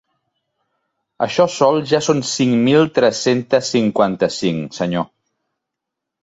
[1.25, 5.07] Això sol ja són cinc mil tres-centes cinquanta-cinc, senyor.